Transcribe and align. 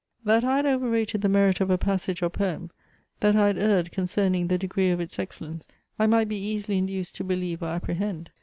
That 0.23 0.43
I 0.43 0.55
had 0.55 0.65
over 0.65 0.89
rated 0.89 1.21
the 1.21 1.29
merit 1.29 1.61
of 1.61 1.69
a 1.69 1.77
passage 1.77 2.23
or 2.23 2.29
poem, 2.31 2.71
that 3.19 3.35
I 3.35 3.45
had 3.45 3.59
erred 3.59 3.91
concerning 3.91 4.47
the 4.47 4.57
degree 4.57 4.89
of 4.89 4.99
its 4.99 5.19
excellence, 5.19 5.67
I 5.99 6.07
might 6.07 6.27
be 6.27 6.41
easily 6.43 6.79
induced 6.79 7.13
to 7.17 7.23
believe 7.23 7.61
or 7.61 7.67
apprehend. 7.67 8.31